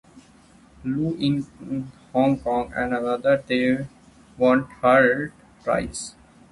[0.83, 1.43] Loo in
[2.11, 3.85] Hong Kong, and together they
[4.35, 5.31] won third
[5.63, 6.15] prize.